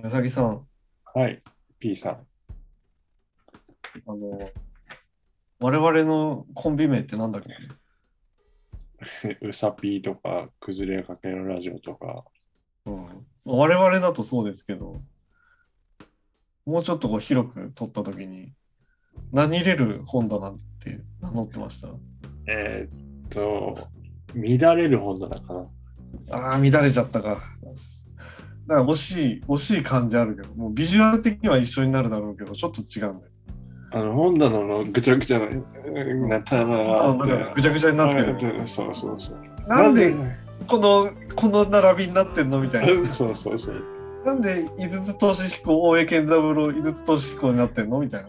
[0.00, 0.64] うさぎさん、
[1.12, 1.42] はい、
[1.80, 2.12] P さん。
[4.06, 4.38] あの、
[5.58, 7.52] 我々のコンビ名ってなんだっけ？
[9.46, 12.24] うさぴーとか、崩れかけのラジオとか、
[12.86, 13.26] うん。
[13.44, 15.02] 我々だとそうですけど、
[16.64, 18.52] もうちょっとこう広く取ったときに、
[19.32, 21.88] 何入れる本棚って名乗ってました？
[22.46, 23.74] えーっと、
[24.34, 25.66] 乱れる本棚かな。
[26.30, 27.40] ああ、乱れちゃったか。
[28.68, 33.32] だから惜しい、惜しい感じあるけど、もうビジュアル的には一緒になるだろうけど、ちょっと違うんだよ。
[33.90, 35.46] あの本棚のぐちゃぐちゃな
[36.28, 38.38] な棚がぐちゃぐちゃになってる。
[38.38, 38.68] る。
[38.68, 39.38] そうそうそう。
[39.66, 40.14] なんで
[40.66, 43.08] この、この並びになってんのみたいな。
[43.08, 43.82] そうそうそう。
[44.26, 48.28] なんで井筒俊彦、大江健三郎、井筒俊彦になってんのみたいな。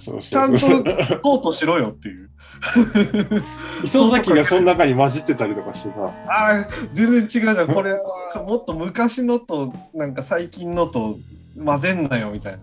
[0.00, 0.84] そうちゃんとそう
[1.22, 2.30] そうとしろよっていう。
[3.84, 7.66] 磯崎がその中に混じってたりとかしてさ、ああ、全然違うじゃん。
[7.68, 11.18] これ、もっと昔のと、なんか最近のと
[11.62, 12.58] 混ぜんなよみたいな。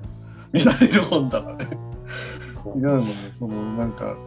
[0.54, 1.68] 乱れる本だからね。
[2.76, 3.14] 違うのね。
[3.34, 4.18] その、なんか、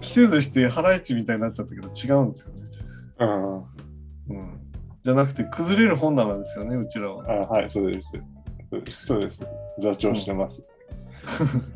[0.00, 2.62] 着せずしてハライチみたいになっちゃったけど違うんですよね。
[3.20, 3.56] うん。
[3.56, 3.64] うん。
[5.02, 7.24] じゃなくて、崩れる本棚ですよね、うちらは。
[7.28, 8.12] あはい、そうです。
[9.04, 9.40] そうです。
[9.78, 10.62] 座長してます。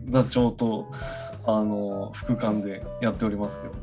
[0.08, 0.90] 座長と、
[1.46, 3.74] あの、副官でやっておりますけど。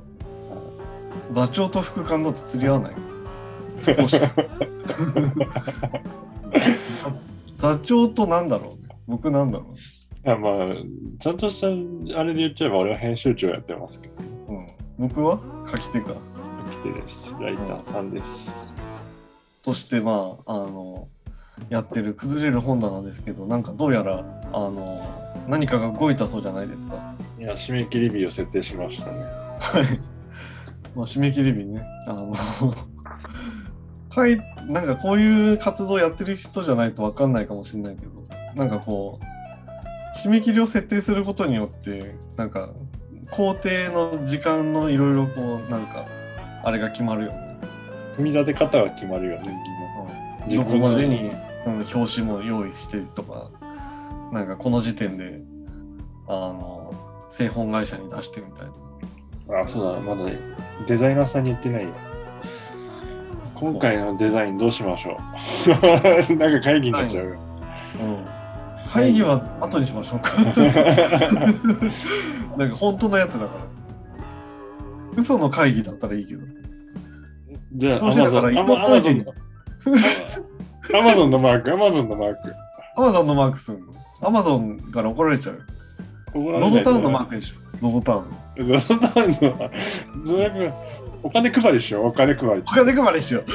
[1.32, 2.96] 座長と副官だと釣り合わない？
[7.56, 8.96] 座長となんだろうね。
[9.08, 9.66] 僕なんだろ
[10.26, 10.54] いやまあ、
[11.20, 14.14] ちゃんとしたあれで言っちゃえば俺は編集長やってますけど、
[14.50, 14.54] う。
[14.54, 14.68] うん。
[15.08, 15.40] 僕は
[15.70, 16.14] 書き手か。
[16.72, 17.34] 来てです。
[17.40, 18.52] ライターさんです。
[19.64, 21.08] として、まあ、あの、
[21.70, 24.24] やってる崩れる本棚ですけど、なんかどうやら、
[24.54, 27.16] あの、何かが動いたそうじゃないですか。
[27.40, 29.24] いや、締め切り日を設定しましたね。
[29.60, 30.00] はい。
[30.96, 31.82] まあ、締め切り日ね。
[32.08, 32.32] あの、
[34.10, 38.22] かい、なんかこういう活動やってる人じゃないとわかんないかもしれないけど、
[38.56, 42.70] なんかこう、締め切りを設定することによって、なんか、
[43.32, 46.06] 工程の時間のいろいろこう、なんか、
[46.64, 47.58] あれが決まるよね。
[48.18, 49.64] 踏み立て方が決まるよね、
[50.48, 51.32] うんどこまでに、
[51.66, 53.52] うん、表紙も用意してとか、
[54.32, 55.42] なんかこの時点で、
[56.28, 56.94] あの、
[57.30, 58.68] 製本会社に出してみたい
[59.48, 59.62] な。
[59.62, 60.24] あ、そうだ、まだ
[60.88, 61.90] デザイナーさんに言ってないよ。
[63.56, 65.20] 今回のデザインどうしましょう
[66.38, 67.36] なんか会議になっちゃうよ。
[68.02, 68.26] うん。
[68.90, 70.32] 会議は後にしましょうか。
[72.58, 73.52] なんか本当のやつだから。
[75.18, 76.42] 嘘の会議だったらいいけど。
[77.74, 78.64] じゃあ、アマゾンの、ア
[81.04, 82.54] マゾンのマーク、アマゾンのマーク。
[83.00, 83.94] アマゾンのマークすんの？
[84.22, 85.62] アマゾンから怒られちゃうよ。
[86.34, 87.56] 怒ゾゾタウンのマークでしょ。
[87.82, 88.26] ゾゾタウン。
[88.68, 89.72] ゾゾタウンの、
[90.26, 90.76] それが
[91.24, 92.62] お金配りしよう、お金配り。
[92.62, 93.46] お金配りしよう。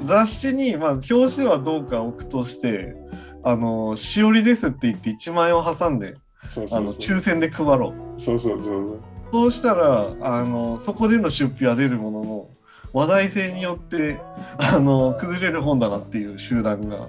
[0.04, 2.96] 雑誌に、まあ、表紙はどうか置くとして、
[3.42, 6.14] あの、しおりですって言って1万円を挟んで、
[6.50, 8.20] そうそうそうあの、抽選で配ろう。
[8.20, 9.00] そうそうそう。
[9.32, 12.48] そうしたら、あの、そこでの出費は出るものの、
[12.94, 14.18] 話題性によって、
[14.58, 17.08] あの、崩れる本棚っていう集団が、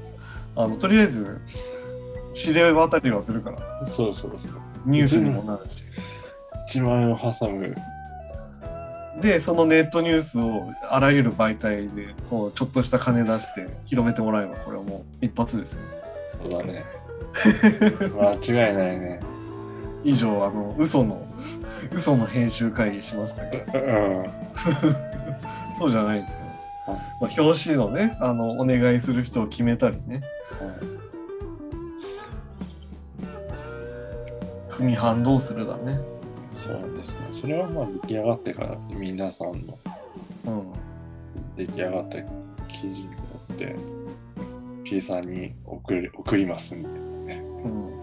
[0.56, 1.40] あの、とりあえず、
[2.34, 4.52] 指令渡りはするから、そうそうそう。
[4.86, 5.84] ニュースにもなるし。
[6.78, 7.76] 1万円を挟む。
[9.22, 15.80] で、そのネットニュースをあらゆる媒体で、こう、ちょっとした金出して広めてもらえば、これはもう一発ですよ。
[16.42, 16.84] そうだね。
[18.52, 19.20] 間違いないね。
[20.04, 21.26] 以上、あの、嘘の、
[21.94, 23.92] 嘘の編集会議しましたけど、う
[24.22, 24.26] ん。
[25.80, 26.46] そうじゃないんですけど。
[27.22, 30.22] まあ、表紙のね、あの、お願いする人を決めたりね、
[34.70, 35.98] 組版どうするだね。
[36.62, 37.28] そうですね。
[37.32, 39.78] それはまあ出来上がってから皆さんの
[40.46, 40.74] うん。
[41.56, 42.22] 出来上がった
[42.68, 43.10] 記事によ
[43.54, 43.76] って
[44.84, 46.84] P さんに送り送りますん
[47.26, 47.36] で。
[47.36, 48.00] うん。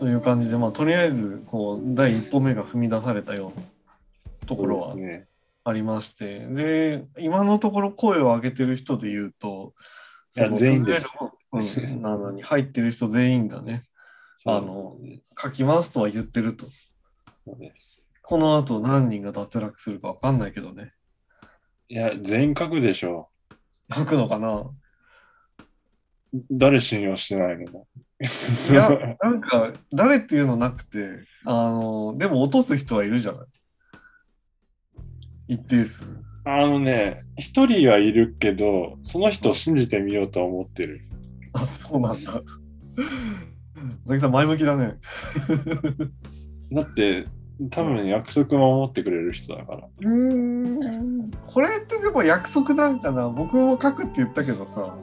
[0.00, 4.96] という感じで、まあ、とりあえず、こう、第一歩目が踏み出されたようなところは。
[5.66, 9.72] ありまして、で、今のところ声を上げてる人で言うと、
[10.34, 11.06] 全員です
[11.96, 13.84] なの に入ってる人全員がね、
[14.44, 14.98] あの
[15.40, 16.66] 書きますとは言ってると。
[18.22, 20.92] この後何人が脱落するかわかんないけどね。
[21.88, 23.30] いや、全員書くでしょ
[23.92, 24.60] 書くのかな？
[24.60, 24.74] う。
[26.50, 27.66] 誰信用してないの？
[27.66, 33.46] だいや、なんか、誰っていうのなくて、あの、でも落とす人はいるじゃない。
[35.48, 36.06] 一定数。
[36.44, 41.00] あのね、一人はいるけど、その人を信じてみようとは思ってる。
[41.52, 42.32] あ、そうなんだ。
[42.32, 44.94] 佐々木さん、前向きだね。
[46.72, 47.26] だって、
[47.70, 49.88] 多分約束守ってくれる人だから。
[50.00, 54.96] うーんこれってでも約束なんかな僕も書くって言ったけどさ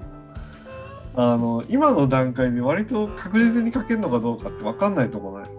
[1.16, 5.50] あの今の段階で割と確実に書けるのかどうかって分かんないとこない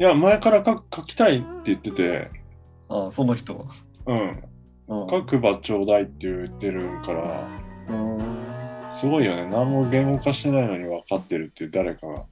[0.00, 2.30] いや、前から書書きたいって言ってて、
[2.88, 3.66] ああその人は。
[4.06, 4.42] うん。
[4.90, 7.48] うん書くばちょうだいって言ってるから、
[7.88, 8.40] うん
[8.94, 9.46] すごいよね。
[9.48, 12.24] 何も言語化してないのに分かってるっていう誰かが。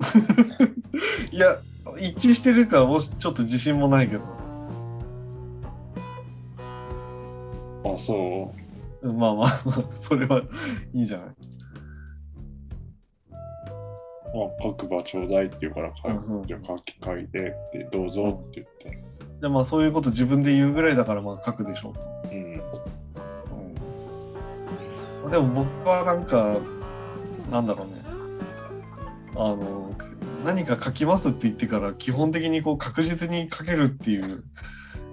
[1.32, 1.58] いや
[1.98, 4.22] 一致してるかもしちょっと自信もないけど
[7.84, 8.52] あ、そ
[9.02, 9.08] う？
[9.08, 9.48] んまあまあ
[10.00, 10.42] それは
[10.94, 11.26] いいじゃない。
[11.28, 11.32] う。
[14.38, 19.09] まあ、書くばちょうだいって言うから書い,、書き書いてって、どうぞって言って。
[19.40, 22.00] じゃあまあそういうこと自分で言うぐらいだからまあ書くでしょうと。
[22.32, 22.34] う
[25.28, 25.30] ん。
[25.30, 26.58] でも僕はなんか
[27.50, 28.02] なんだろうね。
[29.36, 29.94] あの
[30.44, 34.44] 何か書きますって言ってから基本的にこう確実に書けるっていう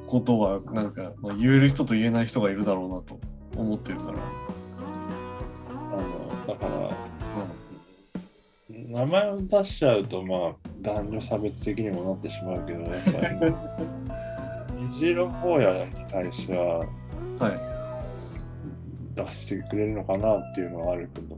[0.07, 3.19] ことはなんか、まあ、言える人と言えない人がいるだろうなと
[3.55, 4.19] 思ってるから、
[5.69, 6.91] あの、だから、
[8.69, 13.53] 名前を出しちゃうと、まあ、男女差別的にもなってしまうけど、やっぱり、
[14.97, 17.77] 虹色坊やに対しては、はい
[19.17, 21.37] 出してくれるのかなっていうのはあるけど。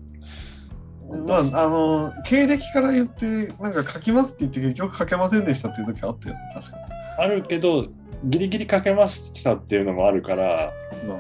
[1.26, 6.84] まああの経歴から言ってなんか書きますって言って結局書けませんでしたっていう時あったよね確かに、
[7.18, 7.88] あるけど、
[8.26, 10.72] ギリギリ書けましたっていうのもあるから、
[11.08, 11.20] ま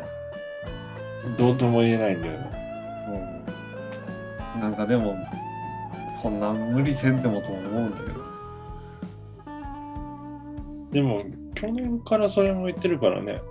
[1.37, 2.49] どうとも言えないんだよね。
[3.07, 5.15] あうん、なんかでも
[6.21, 8.19] そんな無理せんでもとも思うんだけど
[10.91, 11.23] でも、
[11.55, 13.41] 去年からそれも言ってるからね。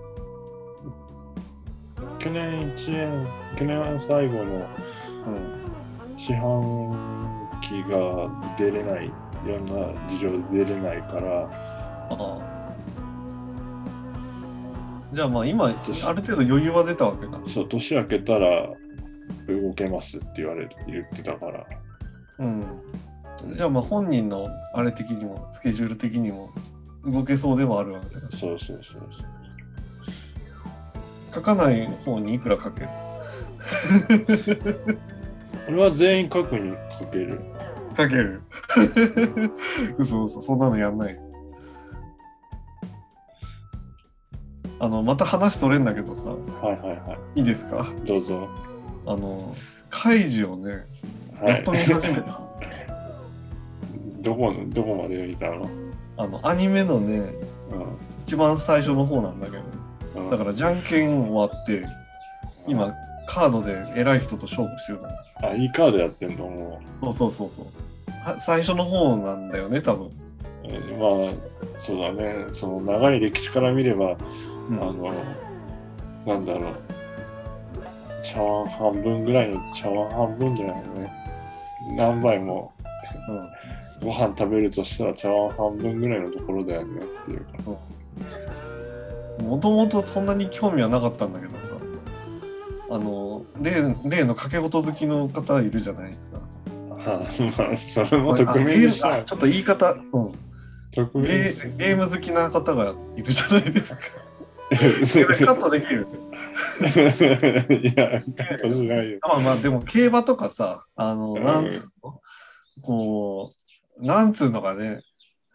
[2.18, 4.68] 去年1年、去年は最後のうん
[6.18, 8.28] 四半期が
[8.58, 9.10] 出れない、い
[9.46, 9.72] ろんな
[10.10, 11.48] 事情で出れないから、
[12.10, 12.38] ああ
[15.12, 15.76] じゃあまあ今ある
[16.22, 17.38] 程度余裕は出たわけだ。
[17.46, 18.68] そう、年明けたら
[19.46, 21.66] 動けますって言われて言ってたから、
[22.40, 22.64] うん。
[23.56, 26.50] じゃあまあ本人のあれ的にもスケジュール的にも
[27.12, 28.20] 動けそうではあるわけだ。
[28.36, 29.02] そうそうそう
[31.34, 32.88] 書かない方にいくら書ける？
[35.68, 37.40] 俺は全員書くに書ける。
[37.96, 38.42] 書ける。
[39.98, 41.18] 嘘嘘そんなのやんない。
[44.80, 46.36] あのまた話それんだけどさは
[46.70, 47.86] いはいはいいですか？
[48.04, 48.06] い。
[48.06, 48.48] どうぞ。
[49.06, 49.54] あの
[49.90, 50.84] カイジをね
[51.40, 52.68] はいやっと見始めたんですよ。
[54.20, 55.68] どこの、どこまで見たの？
[56.18, 57.34] あのアニメのねう
[58.26, 59.56] 一番最初の方なんだけ
[60.16, 60.24] どん。
[60.24, 60.30] うん。
[60.30, 61.86] だからじゃんけん終わって
[62.66, 62.94] 今
[63.26, 65.08] カードで偉い人と勝負してるの
[65.42, 67.66] あ、いいカードやってんのもそうそうそうそう。
[68.10, 70.10] は最初の方なんだよね多分、
[70.98, 72.46] まあ、そうだね。
[72.52, 74.16] その長い歴史から見れば、
[74.68, 74.82] うん。
[74.82, 75.14] あの、
[76.26, 76.74] なんだろう。
[78.22, 81.12] 茶碗半分ぐらいの茶碗半分じゃないのね。
[81.96, 82.72] 何杯も
[84.02, 87.78] ご飯食べるとしたら茶碗半分ぐらいのところだよねっていうか。
[89.42, 91.74] もともとそんなに興味はなかったんだけどさ。
[92.90, 96.40] あの例例の掛け事好きの方いるじゃないですか。
[96.90, 99.96] あまあ、それも匿名にちょっと言い方、う。
[99.96, 100.00] ん、
[100.90, 104.00] 匿名ゲゲーム好きな方がいるじゃないですか。
[104.70, 106.06] カットできる。
[106.80, 109.18] いや、カットしないよ。
[109.22, 111.44] まあまあでも競馬とかさあのうん。
[111.44, 112.20] なんつうの？
[112.82, 113.67] こう
[114.00, 115.02] なんつうのかね。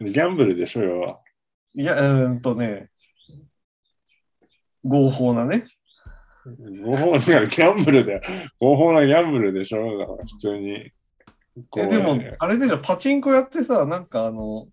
[0.00, 1.20] ギャンブルでしょ、要は。
[1.74, 2.90] いやうーんとね。
[4.84, 5.66] 合法なね。
[6.84, 8.20] 合法だからギャンブルで、
[8.60, 10.92] 合法なギャンブルでしょ、だから普通に。
[11.78, 14.66] えでもあれでしょパチンコやってさなんかあの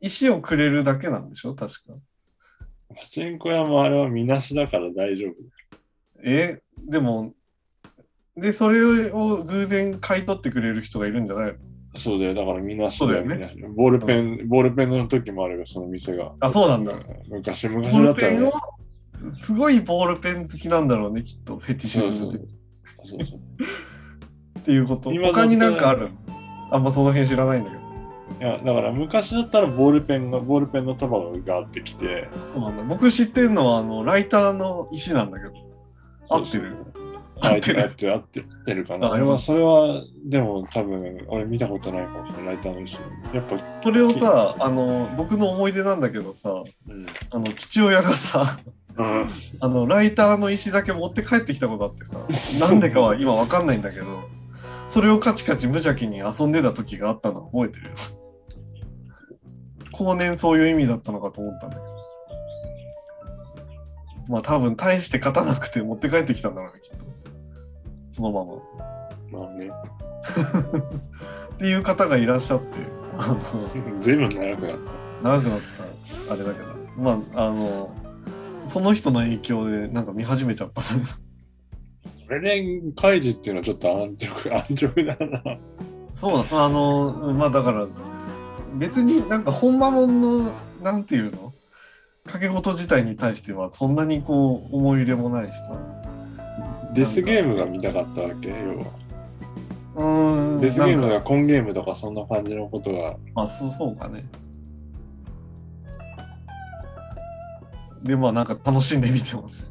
[0.00, 1.94] 石をくれるだけなんでしょ確か。
[2.96, 5.34] パチンコ屋もあれはみなしだから大丈夫。
[6.24, 7.34] えでも
[8.36, 11.58] でそれを偶然買い取ってくれる人がいるんじゃないの？
[11.96, 13.54] そうだよ、だからみなしそうだよね。
[13.76, 16.32] ボールペン、ボールペンの時もあれば、その店が。
[16.40, 16.92] あそうなんだ。
[17.28, 18.52] 昔、昔だったらね。
[19.32, 22.14] すごいボールペン好きなんだろうねきっとフェティシズムで。
[22.14, 22.28] そう
[23.06, 23.20] そう
[24.60, 25.10] っていうこと。
[25.10, 26.10] 他になんかある？
[26.70, 27.82] あんまその辺知らないんだけど。
[28.40, 32.82] いや、だから昔だったらボールペンが、ボールペンの束があってきて、そうなんだ。
[32.84, 35.52] 僕知ってるのはあのライターの石なんだけど。
[36.28, 36.76] 合ってる？
[37.42, 38.28] 合合っるって合っ
[38.66, 39.08] てるかな。
[39.08, 42.98] ああれは、それは、でも多分、俺見たことないかもしれない、ライターの石。
[43.32, 47.06] やっぱ、それをさあの僕の思い出なんだけどさうん。
[47.30, 48.58] あの父親がさ
[48.96, 49.28] うん
[49.60, 52.18] あのライターの石だけ持って帰ってきたことあってさ
[52.58, 54.28] なんでかは今わかんないんだけど
[54.88, 57.92] それをカチカチ無邪気に遊んでた時があったの覚えてるよ
[59.92, 61.90] 後年そういう意味だったのかと思ったんだけど。
[64.28, 67.04] まあ多分大して勝たなくて持って帰ってきたんだろうね、きっと。
[68.20, 69.46] そのまま。
[69.46, 69.70] まあね。
[71.54, 72.78] っていう方がいらっしゃって、
[73.16, 74.78] あ の随分長くなっ
[75.22, 75.22] た。
[75.22, 75.60] 長くなっ
[76.26, 76.66] たあれだけど、
[76.98, 77.90] まああの、
[78.66, 80.82] その人の影響でなんか見始めちゃった。
[82.28, 85.58] レレン開示っていうのはちょっと安直、 安直だな。
[86.12, 87.86] そうなのあの、まあだから、
[88.74, 91.52] 別になんか本間もんの、なんていうの？
[92.24, 96.09] 掛け事自体に対してはそんなにこう思い入れもないしさ。
[96.94, 98.84] デスゲームが見たかったわけ要は。
[99.96, 100.60] うーん。
[100.60, 103.16] デスゲームがコンゲームとかそんな感じのことが。
[103.36, 104.24] あ、そうそうかね。
[108.02, 109.68] で、まあなんか楽しんで見てますよ。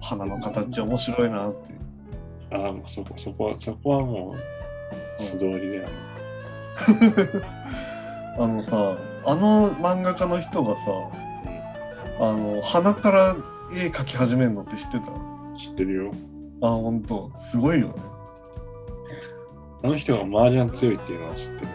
[0.00, 1.74] 花の形面白いなって。
[2.50, 4.34] ああ、そこ、そこ、そこはも
[5.18, 5.88] う素通りだよね。
[8.38, 10.82] あのさ、あの漫画家の人がさ、
[12.20, 13.36] あの、鼻から
[13.72, 15.33] 絵描き始めるのって知ってた？
[15.56, 16.12] 知ってるよ。
[16.62, 17.30] あ、ほんと。
[17.36, 17.94] すごいよね。
[19.82, 21.68] あの人が麻雀強いっていうのは知ってる。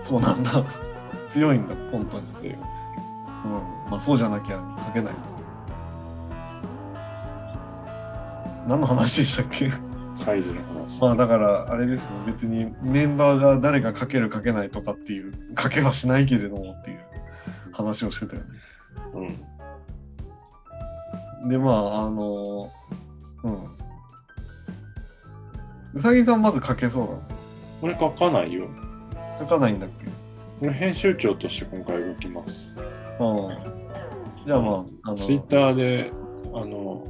[0.00, 0.64] そうなんだ。
[1.28, 2.26] 強いんだ、本当に。
[2.34, 2.60] 強いうん。
[3.90, 5.14] まあそうじゃなきゃ描けない。
[8.66, 9.70] 何の話でしたっけ？
[10.24, 11.00] 開示の話。
[11.00, 16.98] まあだからあれですね別にメンバーが誰が書ける書けないとかっていう書けはしないけれどもっていう
[17.72, 18.48] 話をしてたよね。
[21.42, 21.48] うん。
[21.48, 22.70] でまああの
[23.44, 23.54] うん。
[25.94, 27.22] うさぎさんまず書けそうなの
[27.82, 28.66] 俺書かないよ。
[29.40, 30.08] 書かないんだっけ？
[30.60, 32.74] 俺編集長として今回動きます。
[33.20, 33.48] うん。
[34.46, 36.10] じゃあまああのツイッターで、
[36.52, 37.06] あの、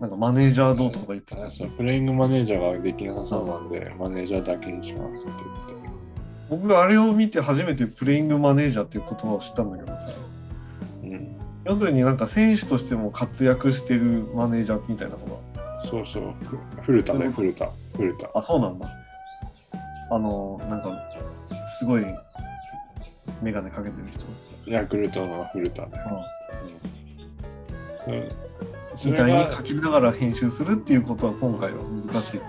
[0.00, 5.82] なんかマネージャーどうとか言ってたあそうプレイングマネージャーができなさそうなんで、マネージャーだけにしますって言って。
[6.50, 10.08] 僕があれを見て初めてプレイングマネージャーっていう言葉を知ったんだけどさ
[11.04, 11.36] うん。
[11.64, 15.52] 要するになんか選手としても活躍してるマネージャーみたいなのが
[15.88, 16.32] そうそう。
[16.44, 17.70] ふ古田ね、古田。
[17.96, 18.30] 古田。
[18.34, 18.88] あ、そうなんだ。
[20.10, 20.90] あの、なんか、
[21.78, 22.04] すごい、
[23.42, 24.24] メガネかけてる人。
[24.70, 25.92] ヤクルトの古田ね。
[28.06, 28.14] うん。
[28.14, 28.32] うん。
[28.96, 32.44] そみたいに書きながら編集するっていうことは今回は難しいと。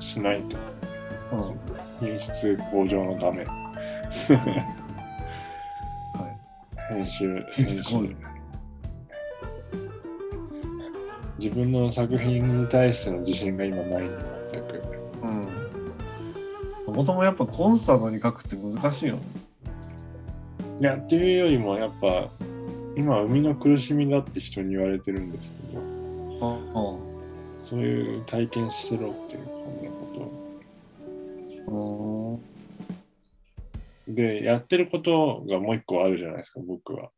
[0.00, 0.56] しないと。
[1.32, 2.08] うん。
[2.08, 3.44] 品質向上のため。
[3.44, 3.54] は
[6.90, 6.94] い。
[6.94, 7.44] 編集。
[7.52, 8.35] 編集
[11.38, 14.12] 自分の作品に対しての自信が今ないんだ
[14.52, 14.82] 全く。
[15.22, 15.48] うん。
[16.84, 19.22] そもそもやっぱコンサートに書くって難しいよね。
[20.80, 22.30] いや、っていうよりもやっぱ、
[22.96, 25.96] 今、生みの苦しみだって人に言われてるんですけど、うん。
[27.62, 29.98] そういう体験してろっていう感じのこ
[34.06, 34.12] と。
[34.12, 37.10] で、やってることがもう一個あるじゃないですか、僕は。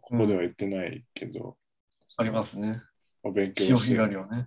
[0.00, 1.56] ここでは言ってないけど、
[2.16, 2.72] ありますね。
[3.22, 4.46] お勉強潮干狩りをね。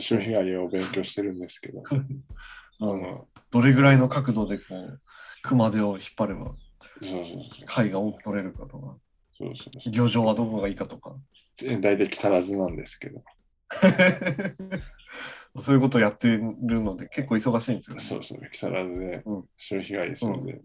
[0.00, 1.94] 潮干狩りをお勉強してるんですけど、あ
[2.86, 3.02] うん。
[3.02, 5.00] の、どれぐらいの角度でこう、
[5.42, 6.54] 熊手を引っ張れば
[7.00, 8.98] そうそう貝が多く取れるかとか、
[9.32, 11.16] そうそうそう漁場はどこがいいかとか。
[11.60, 13.22] 大体木更津なんですけど、
[15.60, 18.02] そういうことをやってるので結構忙しいんですよね。
[18.02, 20.60] そうそう、木更津でうん潮干狩りするんで、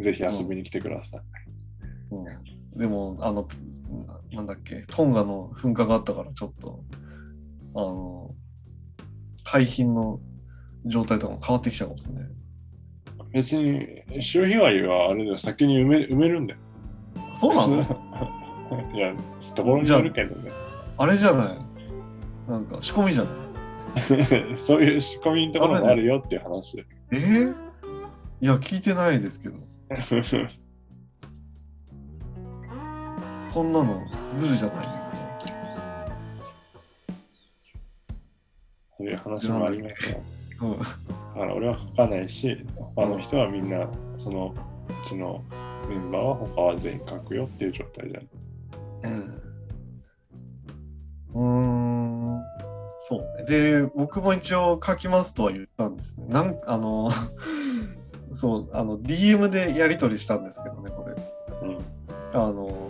[0.00, 1.20] ぜひ遊びに来てください。
[2.10, 3.48] うん、でも、あの、
[3.88, 6.84] ななんだっけ、トンガの噴火があったから、ちょっと、
[7.74, 8.34] あの、
[9.44, 10.20] 海浜の
[10.86, 12.24] 状態とかも変わってきちゃうかもしれない。
[13.32, 16.60] 別に潮干狩りはあれだよ、先に埋め埋めるんだよ。
[17.36, 17.82] そうなの？
[18.94, 19.14] いや、
[19.54, 20.50] ところによるけどね。
[20.98, 22.50] あれじゃない？
[22.50, 24.56] なんか仕込みじゃない？
[24.56, 26.86] そういう仕込みのところもあるよっていう話で。
[27.12, 27.54] えー、
[28.40, 29.56] いや、聞いてないですけど、
[33.52, 35.16] そんなのずるじゃないですか。
[38.98, 40.20] そういう話もありますよ。
[40.62, 44.52] うんだから俺は書かないし、他の人はみんな、その
[44.88, 45.44] うちの
[45.88, 49.12] メンバーは他は全員書くよっていう状態じゃん。
[49.12, 49.42] うん。
[51.34, 52.42] うーん。
[52.96, 53.44] そうね。
[53.44, 56.26] で、僕も一応書きますとは言ったんですね。
[56.28, 57.08] なんあの、
[58.32, 61.14] そう、あの、DM でやり取りしたんですけどね、これ。
[61.68, 61.78] うん。
[62.32, 62.87] あの、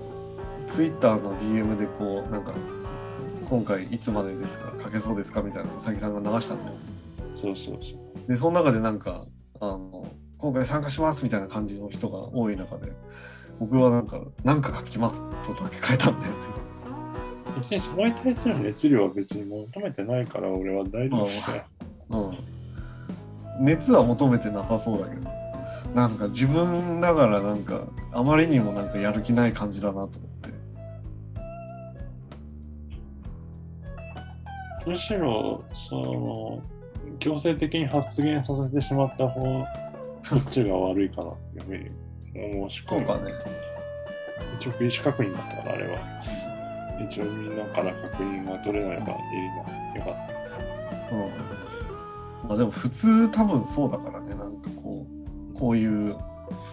[0.79, 2.55] Twitter の DM でこう、なんか、
[3.51, 6.77] 今回いつまでですか書けそうですかみたいなのをうさぎさんが流したんだよ。
[7.43, 8.29] そうそうそう。
[8.29, 9.25] で、その中でなんか、
[9.59, 10.07] あの、
[10.39, 12.93] 今回参加しますみたいな感じの人が多い中で、
[13.59, 16.39] 僕はなんか、なんか書きますとだけ書いたんだよね。
[17.59, 21.65] 別にそこに対する熱量は別に求めてないから俺は大丈夫だよ。
[23.59, 23.65] うん。
[23.65, 25.29] 熱は求めてなさそうだけど。
[25.97, 30.29] なんか自分ながらなんかあまりにもなんかやる気ない感じだなと
[34.89, 36.63] むしろ、その、
[37.19, 39.67] 強制的に発言させてしまった方、
[40.23, 43.33] そっちが悪いかなっていうふうに思うしそうかね
[44.59, 45.99] 一応、意思確認だったから、あれは。
[47.09, 49.99] 一応、みんなから確認が取れないから、いいな。
[49.99, 50.39] よかっ
[51.11, 55.07] うんまあでも普通多分そうだからねなんかこ
[55.55, 56.17] うこういう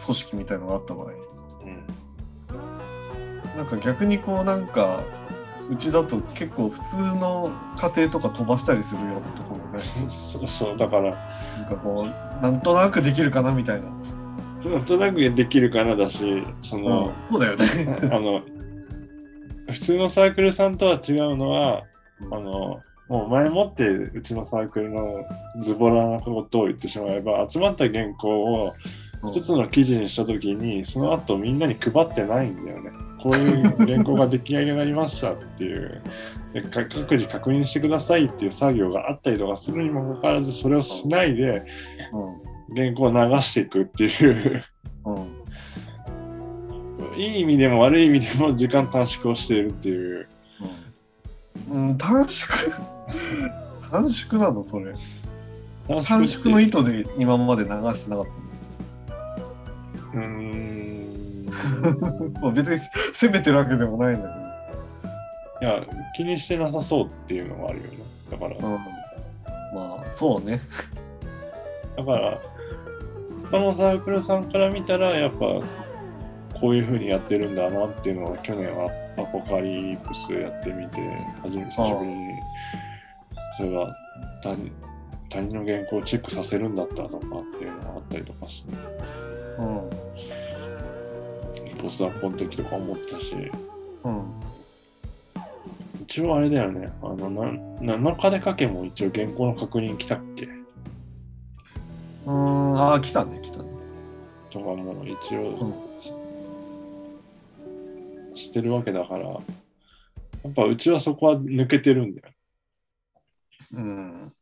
[0.04, 1.12] 組織みたいのがあった場合た。
[1.66, 3.58] うん。
[3.58, 5.04] なんか逆にこうなんか
[5.70, 9.84] うちだと結構普通の家庭とか飛ばしたりするようなところね
[10.32, 11.12] そうそう、だから、
[11.58, 13.88] なんかこうなんとなくできるかなみたいな、
[14.70, 17.66] なんとなくできるかなだし、その、そうだよね。
[18.12, 18.42] あの、
[19.72, 21.84] 普通のサークルさんとは違うのは、
[22.32, 25.26] あの、もう前もってうちのサークルの
[25.62, 28.74] ズボラなことを言ってしまえば、集まった原稿を
[29.28, 32.92] 一つの記事にしたときに、その後みんなに配ってないんだよね。
[33.26, 36.00] こういう原稿が出来上がりましたっていう、
[36.54, 41.66] でか各自確認してくださいっていう作業があったりとかするにもかかわらず、それをしないで
[42.76, 44.64] 原稿を流していくっていう、
[45.06, 45.46] うんうん
[47.18, 50.28] いい意味でも悪い意味でも時間短縮をしているっていう。
[51.70, 52.50] うん、うん短縮？
[53.90, 54.66] 短縮なの？
[54.66, 54.94] それ。
[55.88, 58.30] 短短縮の意図で今まで流してなかっう
[62.42, 62.80] まあ別に
[63.14, 64.30] 責めてるわけでもないんだ
[65.62, 65.82] いや、
[66.16, 67.98] 気にしてなさそうっていうのがあるよね。
[68.30, 70.60] だから、けど、うん、まあそうね。
[71.98, 72.42] だから、
[73.52, 75.38] 他のサークルさんから見たら、やっぱ、
[76.60, 81.00] こういう風にやってるんだなっていうのは、去年はアポカリプスやってみて、
[81.42, 82.28] 初めて久しぶりに、
[83.58, 83.96] それが
[84.44, 84.72] 他人
[85.30, 87.20] 他人の原稿をチェックさせるんだったとかっ
[87.60, 88.74] ていうのがあったりとかして、
[89.60, 89.90] うん
[91.86, 93.36] ポスアップの時とか思ったし、
[94.04, 94.42] うん
[96.02, 100.48] 一応あれだよね、あの、な7日で書けも一応原稿の確認来たっけ
[102.26, 103.70] うんああ来たね来たね
[104.52, 105.74] とかも一応、うん
[108.38, 109.40] してるわけだから、や
[110.50, 112.34] っぱうちはそこは抜けてるんだよ。
[113.74, 114.34] うん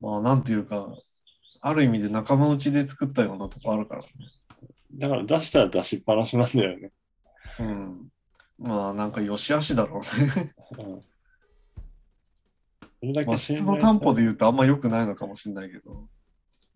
[0.00, 0.88] まあなんていうか
[1.64, 4.08] ある意味で仲間内で作ったようなとこあるからね。
[4.94, 6.92] だから出したら出しっぱなしなんだよね。
[7.60, 8.08] うん。
[8.58, 10.54] まあなんか良し悪しだろうね。
[10.78, 11.06] うん、そ
[13.02, 16.08] れだまあ質頼の担保で言うとあんま良くないのかもしれないけど。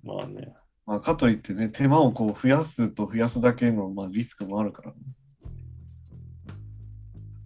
[0.05, 0.55] まあね。
[0.87, 4.97] まあかといってね手間をこう増やすと増やすだけのまあリスクもあるからね。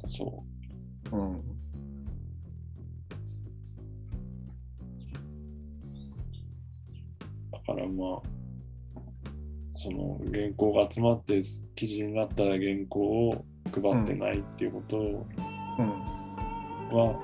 [0.09, 0.45] そ
[1.11, 1.17] う。
[1.17, 1.43] んう。
[1.43, 1.60] だ
[7.75, 8.21] からまあ、
[9.77, 11.43] その原稿が集まって
[11.75, 15.27] 記事になったら原稿を配ってないっていうことうん。
[16.97, 17.19] は、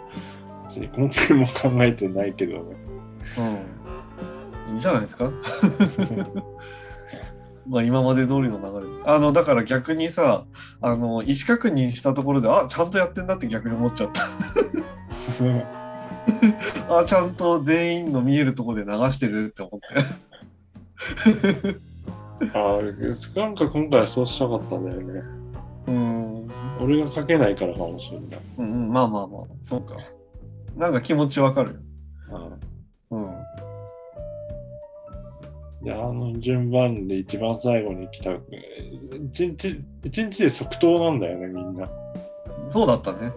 [0.69, 2.77] 別に今回も考えてないけどね。
[3.39, 4.73] うん。
[4.73, 5.31] いいんじゃないですか？
[7.69, 9.03] まあ今まで通りの流れ。
[9.05, 10.45] あのだから逆にさ
[10.81, 14.23] あの意思確認したところであちゃんとやってんだって逆に思っちゃった。
[17.01, 19.87] あちゃんと全員の見えるところで流してるって思って
[22.53, 22.83] ああ、
[23.41, 25.23] なんか今回はそうしたかったんだよね。
[25.87, 26.51] うん。
[26.81, 28.41] 俺が書けないからかもしれない。
[28.59, 29.97] うんうんまあまあまあそうか。
[30.77, 31.77] なんか気持ちわかるよ。
[33.11, 33.31] うんうん。
[35.85, 38.33] で、あの順番で一番最後に来た、
[39.33, 41.89] 一日、一日で即答なんだよね、みんな。
[42.69, 43.31] そうだったね。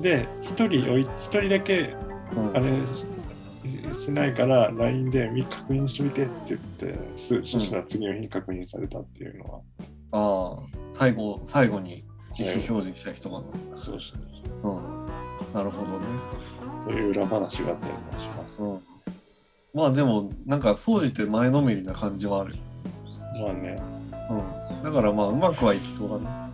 [0.00, 1.94] で、一人おい、一人だけ、
[2.36, 2.56] うん。
[2.56, 2.70] あれ
[4.04, 9.60] ししないから、LINE でみ確認してみてって言って、すそしたら次の日に確認されたっていうのは、
[10.12, 12.04] ああ最後最後に
[12.38, 13.42] 自主表示した人が。
[13.78, 14.14] そうそ
[14.62, 14.80] うう。
[14.80, 15.06] ん。
[15.54, 16.06] なるほどね。
[16.86, 18.62] そういう裏話があったりもします。
[18.62, 18.80] うん。
[19.72, 22.56] まあでもなんか総じて前のめりな感じはある
[23.40, 23.82] まあね、
[24.30, 24.82] うん。
[24.82, 26.50] だからまあうまくはいきそうだね。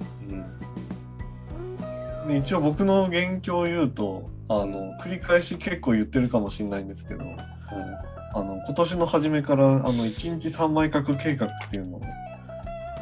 [2.23, 2.29] うん。
[2.29, 7.23] で一応僕の現況を言うとあの繰り返し結構言ってるかもしれないんですけど
[8.35, 12.03] あの今年の初めからあの1日3枚書く計画っていうのを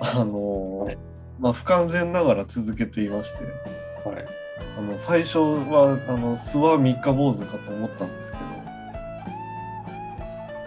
[0.01, 0.99] あの、はい
[1.41, 3.45] まあ不完全ながら続けていまして
[4.07, 4.13] うん。
[4.13, 4.27] はい。
[4.77, 8.45] あの最初はあの諏訪三日坊主かと思ったんですけど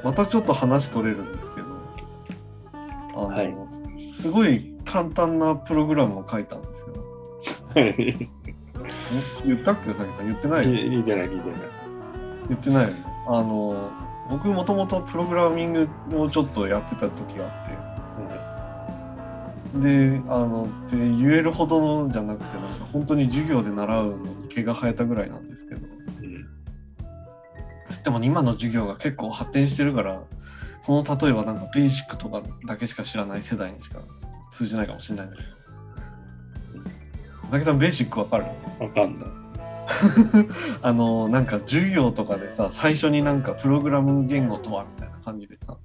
[0.03, 1.67] またちょっと話それるんですけど
[3.13, 3.53] あの、はい
[4.11, 6.87] すごい簡単なプログラムを書いたんですよ。
[9.15, 9.47] はい。
[9.47, 10.27] 言ったっけさきさん？
[10.27, 10.65] 言ってない？
[10.65, 11.59] よ聞いてない、聞いてない。
[12.49, 12.95] 言ってない。
[13.27, 13.91] あの
[14.29, 17.47] 僕もともとプログラミングをちょっとやってた時があ
[19.73, 25.81] ってであので言えるほどのじゃなくてなんか本当に授業で習うのに毛が生えたぐらいなんですけど
[26.21, 26.45] うん
[27.85, 30.23] つっても今の授業が結構発展してるから
[30.81, 33.99] その例えばなんかベーシックとかだけしか知らない世代にしか
[34.49, 35.47] 通じないかもしれないんだけど
[37.51, 38.45] 佐々木さんベーシックわかる？
[38.79, 39.29] わかんない。
[40.81, 45.75] あのなんか授業とかでさ最初になんかプログラム言語とはみたいな感じでさ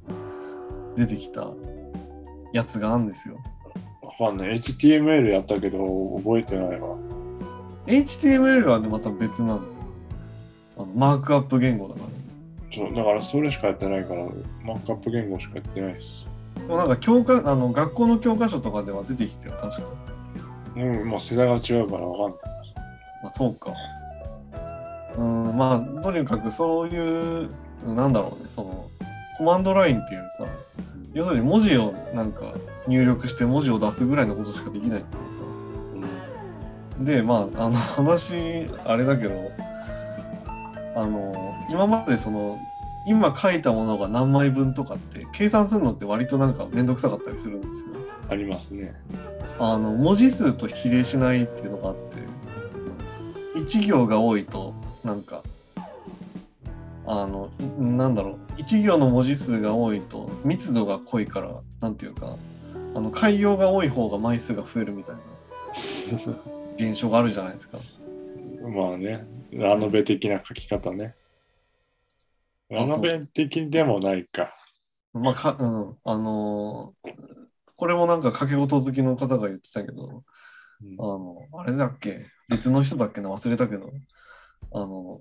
[0.94, 1.48] 出てきた
[2.52, 3.38] やつがあるんですよ。
[4.00, 4.60] わかんない。
[4.60, 5.78] HTML やったけど
[6.18, 6.94] 覚えてないわ。
[7.88, 9.60] HTML はねまた別なの？
[10.76, 12.06] あのマークアップ言語だから。
[12.76, 14.22] そうだからそれしかやってないから、
[14.64, 16.28] マークアップ言語しかやってないです。
[16.58, 19.82] でもなんか教科あの学校の教科書とかでは出てきてよ確か。
[20.76, 22.56] うん、もう世代が違うからわかんない。
[23.22, 23.72] まあそうか。
[25.18, 27.48] うんまあとにかくそういう
[27.94, 28.88] なんだろうねその
[29.38, 30.46] コマンドラインっていうさ
[31.14, 32.52] 要するに文字をなんか
[32.86, 35.18] 入力して文字を出すぐらいのことしかできないんですよ。
[37.00, 39.50] でまああの話あれだけど
[40.94, 42.58] あの今までその
[43.06, 47.88] 今書いたものが何枚分とかって計算するのって割となんか面倒くさかったりするんですよ。
[48.28, 48.94] ありますね。
[49.58, 52.16] あの文字数と比例しないっていうのがあって
[53.58, 55.42] 1行が多いとなんか
[57.06, 62.36] あのんなんだろう1行の文字数が多いと密度が濃いからなんていうか
[62.94, 65.22] あの改行が多い方が枚数が増えるみたいな
[66.76, 67.78] 現象があるじゃないですか。
[68.62, 71.14] まあね、ラノベ的な書き方ね。
[72.68, 74.52] ラノベ的でもないか。
[75.12, 77.35] まあか、うん、あのー
[77.76, 80.22] これもなんか掛け事好きの方が言ってたけど、
[80.82, 82.26] うんあの、あれだっけ？
[82.48, 83.30] 別の人だっけな？
[83.30, 83.90] 忘れたけど、
[84.72, 85.20] あの、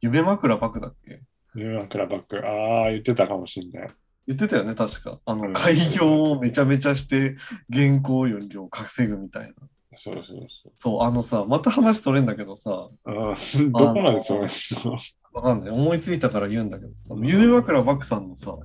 [0.00, 1.20] 夢枕バクだっけ？
[1.54, 2.38] ニューアンクラバック。
[2.38, 3.88] ああ、言ってたかもしんない。
[4.26, 5.20] 言ってたよね、確か。
[5.24, 7.36] あの、うん開業をめちゃめちゃして
[7.72, 9.54] 原稿よりを稼ぐみたいな。
[9.98, 12.98] そうそうそそう、あのさ、また話それんだけどさ、う。
[13.04, 14.96] あ ーどこまでそうですの
[15.34, 15.70] わかんない。
[15.70, 18.56] 思いついたから言うんだけどさ、夢枕バクさんのさ、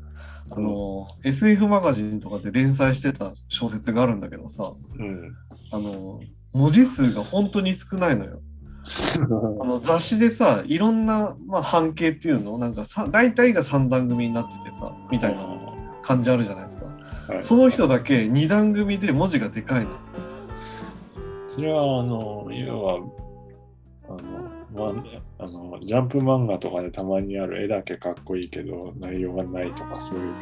[0.49, 5.35] あの、SF マガジンとかで連載してた小説があるんだけどさ、うん。
[5.71, 6.19] あの、
[6.53, 8.41] 文字数が本当に少ないのよ。
[9.61, 15.45] あの雑誌でさ、いろんな、まあ、半径っていうのなんかさ、大体が3段組になっててさ、みたいな
[16.01, 16.85] 感じあるじゃないですか。
[16.85, 16.97] はい
[17.41, 19.91] その人だけ2段組で文字がでかいの。
[21.53, 22.99] それは、あの、要は、
[24.07, 24.46] あの、
[24.77, 24.93] ま
[25.39, 30.33] あ、あの、ジャンプ漫画とかでたまにある絵だけかっこいいけど、内容がないとか、そういう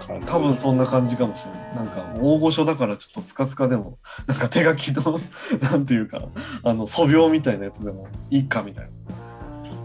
[0.00, 0.26] 感じ。
[0.26, 1.76] 多分そんな感じかもしれない。
[1.76, 5.20] なんか大御所だからちょっとスカスカでも、なんか手書きの、
[5.70, 6.22] なんていうか、
[6.62, 8.90] あの素描みたいなやつでもいいかみたいな。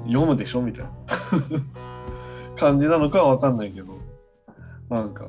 [0.07, 0.91] 読むでしょみたいな
[2.55, 3.97] 感じなのかはわかんないけど、
[4.89, 5.27] なんか、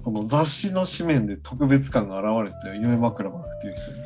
[0.00, 3.98] その雑誌の紙面で特別感が現れてた、夢枕幕っていう人に。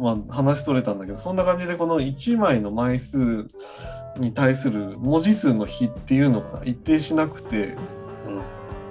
[0.00, 3.46] まあ話それたんだけど、そんな感じでこの1枚の枚数
[4.16, 7.76] に対する文字数の比っていうのが一定しなくて、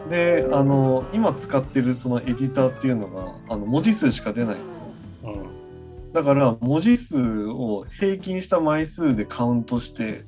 [0.09, 4.83] であの今使ってるそのエディターっていうのがあの文字数しか出ないんですよ
[5.23, 5.33] うん。
[5.33, 6.13] うん。
[6.13, 10.23] だから文字数を平均した枚数でカウントして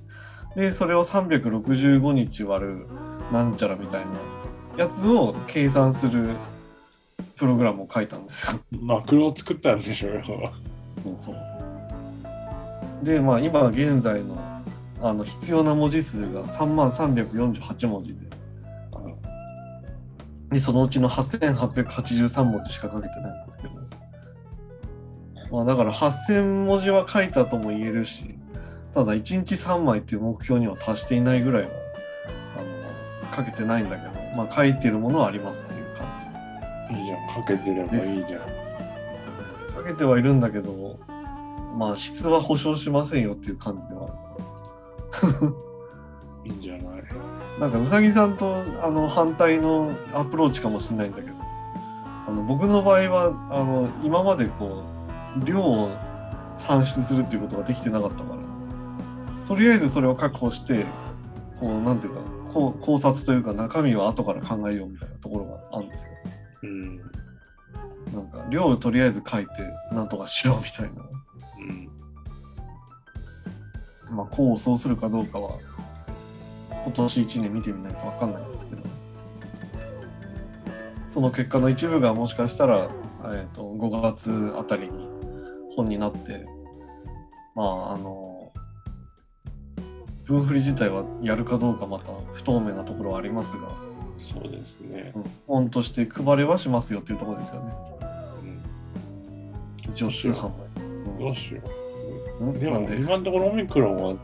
[0.56, 2.88] でそれを365日割る
[3.32, 4.12] なんちゃらみたいな
[4.78, 6.36] やつを計算する
[7.36, 10.54] プログラムを書いたんですよマクロを作ったんでしょうよ。
[11.04, 14.38] そうそうでまあ今現在の
[15.02, 18.32] あの必要な文字数が3万348文字で
[20.52, 23.74] で、そのうちの8883文字しか書けてないんですけど。
[25.52, 28.36] まあだから8000文字は書いたとも言えるし、
[28.94, 31.70] ただ1日3枚っていう目標には達していないぐらいは、
[32.58, 36.08] あの、書けてないんだけど、まあ書いてるものはありますっていう感
[36.94, 37.28] じいいじゃん。
[37.30, 38.61] かけてればいいじゃん。
[39.72, 39.76] じ。
[39.78, 41.00] 書けてはいるんだけど、
[41.78, 44.08] まあ質は保証しませんよっていう感じではあ
[45.48, 45.56] る。
[46.50, 47.04] いいんじゃない？
[47.60, 51.36] なんかうさぎさんとあの反対のアプローチかもしれないんだけど
[52.28, 54.84] あの僕の場合はあの今までこ
[55.40, 55.92] う量を
[56.56, 58.38] 算出するっていうことができてなかったから
[59.46, 60.86] とりあえずそれを確保して
[61.60, 66.12] こうなんていうかこう考察というか中身は後から考えようみたいなところがあるんですよ。
[66.64, 67.02] うん。
[68.14, 69.52] なんか量をとりあえず書いて
[69.92, 71.02] なんとかしようみたいな。
[71.60, 71.90] うん。
[74.16, 75.58] まあこうそうするかどうかは
[76.70, 78.82] 今年1年見てみないと分かんないんですけど
[81.08, 82.90] その結果の一部がもしかしたら、
[83.24, 85.08] えー、と5月あたりに
[85.76, 86.46] 本になって
[87.56, 88.52] まああの
[90.26, 93.68] 分振り自体はやるかどうかまた不透明なところはありますが、
[94.18, 95.20] そうですねう。
[95.20, 98.01] ん、本として配れはしますよっていうところですよね。
[99.92, 100.52] うん、一応通販売。
[101.20, 101.62] どうしよ
[102.40, 102.60] うんう。
[102.60, 104.16] でもで、今のところオミクロンは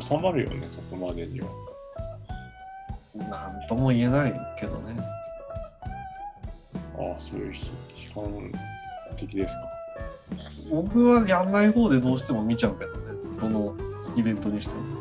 [0.00, 1.46] 収まるよね、そこまでには。
[3.14, 4.96] なんとも言えないけどね。
[6.96, 7.60] ああ、そういう悲
[8.14, 8.52] 悲観
[9.16, 9.60] 的ですか。
[10.70, 12.98] 僕はやんない方でどうしても見ちゃうけどね。
[13.40, 13.74] どの
[14.16, 14.93] イベントにしても。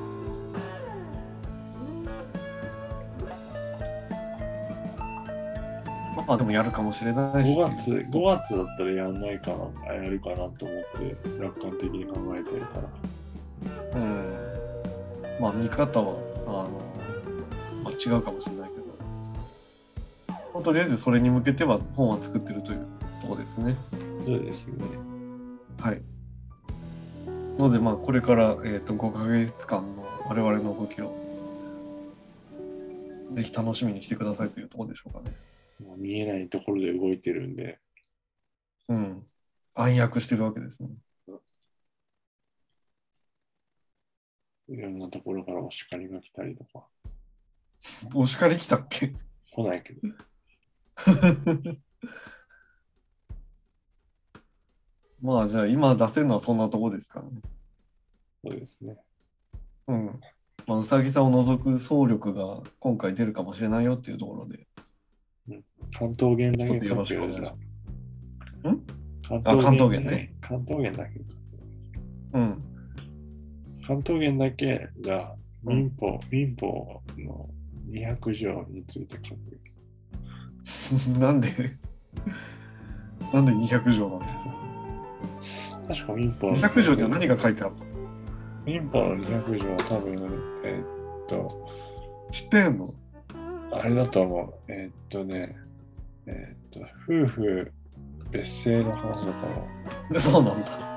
[6.28, 7.54] まあでもやるかもしれないし。
[7.54, 14.00] 5月、5月だったらやんないかな、あやるかなと思って楽観的に考えてるから。
[14.00, 14.44] うん。
[15.40, 16.16] まあ見方は、
[16.48, 16.70] あの、
[17.84, 18.84] まあ、違うかもしれないけど。
[20.54, 22.86] まあとりあえずそれに向けては本は作ってるという
[23.22, 23.76] ところですね。
[24.26, 24.76] そうですね。
[25.80, 26.02] はい。
[27.58, 31.14] ので、まあ、これから、えー、と5ヶ月間の我々の動きを、
[33.34, 35.36] ぜひ楽しみにしてくださいというところでしょうかね。
[35.98, 37.80] 見えないところで動いてるんで、
[38.88, 39.28] うん。
[39.76, 40.90] 暗躍してるわけですね。
[44.70, 46.88] いろんなところからお叱りが来たりとか、
[48.14, 49.14] お叱り来たっけ？
[49.52, 50.02] 来ないけど、
[55.22, 57.42] まあ、じゃあ今出せるのはそんなところですからね。
[58.44, 58.98] そうですね。
[59.88, 60.22] うん。
[60.66, 64.68] まあ、うさぎさんを除く総力が今回出るかもしれないよっていうところで。
[65.98, 67.42] 関東圏だけよろしくお願いし
[68.64, 68.68] す。
[68.70, 68.82] ん
[69.28, 70.34] 関東圏ね。
[70.42, 71.22] 関東圏だけ。
[72.34, 72.64] うん。
[73.86, 77.50] 関東圏だけ、じゃあ、うん民法、民法の
[77.90, 79.60] 200条について書く。
[81.20, 81.50] なんで？
[83.34, 84.22] なんで200条なの
[85.88, 87.86] 確か民法の ?200 条には何が書いてあるの？
[88.66, 90.14] 民法の200条は多分、
[90.66, 91.66] えーっと、
[92.30, 92.94] 知ってんの？
[93.76, 94.72] あれだと思う。
[94.72, 95.56] えーっとね、
[96.26, 97.72] えーっと、夫婦
[98.32, 99.48] 別姓の話だと
[100.10, 100.94] 思そうなんだ。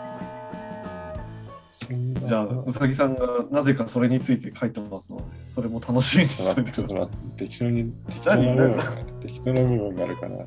[2.27, 8.85] じゃあ、うさぎさんがなぜかそれについて書いてますので、それも楽しみにしておいてくだと待って、適当に、適当な部分が、
[9.21, 10.47] 適当な部分があるから。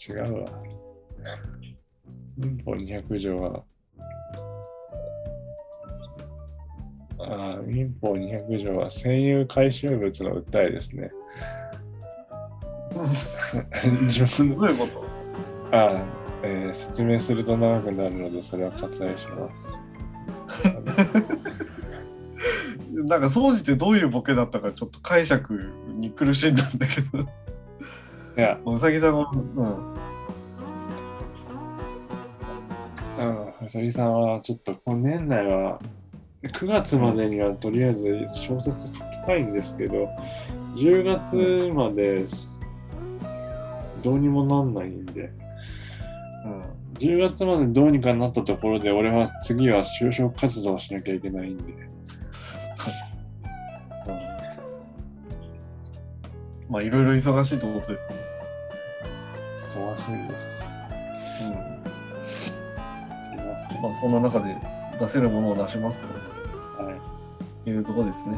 [0.00, 0.50] 違うわ。
[2.36, 3.64] 民法200条は、
[7.24, 11.10] ああ、民法200条は占有回収物の訴えですね。
[14.02, 15.04] 自分のどういうこと。
[15.72, 16.04] ああ、
[16.42, 19.70] えー説明すると長くなるので、それは割愛します。
[22.92, 27.24] なんか、総じてどういうボケだったかちょっと解釈に苦しんだんだけど、い
[28.36, 29.94] や、うさぎさんが、うん、
[33.18, 35.80] うん、うさぎさんはちょっと今年内は
[36.42, 40.08] 9月までにはとりあえず小説書きたいんですけど、
[40.76, 42.24] 10月まで
[44.02, 45.30] どうにもなんないんで、
[46.44, 46.62] うん、
[46.98, 51.62] 10月までどうにかなったところで、俺は次は就職活動をしなきゃいけないんで、
[56.68, 58.16] まあ、いろいろ忙しいとことですね。
[59.68, 60.48] 忙しいです。
[61.42, 61.52] うん
[62.24, 62.52] す
[63.32, 63.82] いません。
[63.82, 64.56] まあ、そんな中で
[65.02, 66.08] 出せるものを出しますは
[66.90, 67.64] い。
[67.64, 68.36] というところですね。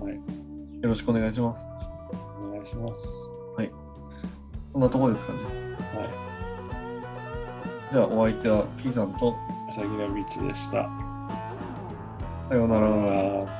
[0.00, 0.14] はい。
[0.14, 1.62] よろしくお願いします。
[2.42, 3.20] お願いします。
[4.72, 5.38] こんなところですかね。
[5.40, 6.04] は
[7.90, 7.92] い。
[7.92, 9.34] じゃあ、お相手は P さんと、
[9.68, 10.88] うさぎのビーチでした。
[12.48, 13.59] さようなら